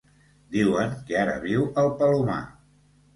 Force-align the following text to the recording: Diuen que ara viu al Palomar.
Diuen 0.53 0.95
que 1.09 1.19
ara 1.23 1.35
viu 1.43 1.67
al 1.83 1.91
Palomar. 1.99 2.39